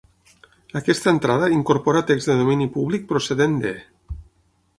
"Aquesta 0.79 1.13
entrada 1.15 1.49
incorpora 1.57 2.01
text 2.13 2.31
de 2.33 2.39
domini 2.41 2.69
públic 2.79 3.07
procedent 3.13 3.61
de:" 3.67 3.77